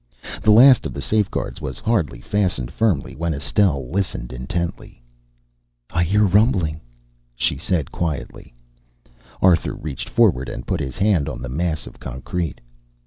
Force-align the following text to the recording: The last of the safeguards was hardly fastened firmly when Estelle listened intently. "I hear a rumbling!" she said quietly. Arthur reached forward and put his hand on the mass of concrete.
The 0.41 0.49
last 0.49 0.87
of 0.87 0.93
the 0.93 1.01
safeguards 1.03 1.61
was 1.61 1.77
hardly 1.77 2.21
fastened 2.21 2.71
firmly 2.71 3.15
when 3.15 3.35
Estelle 3.35 3.87
listened 3.91 4.33
intently. 4.33 4.99
"I 5.93 6.01
hear 6.01 6.23
a 6.23 6.27
rumbling!" 6.27 6.81
she 7.35 7.55
said 7.55 7.91
quietly. 7.91 8.51
Arthur 9.43 9.73
reached 9.75 10.09
forward 10.09 10.49
and 10.49 10.65
put 10.65 10.79
his 10.79 10.97
hand 10.97 11.29
on 11.29 11.39
the 11.39 11.49
mass 11.49 11.85
of 11.85 11.99
concrete. 11.99 12.61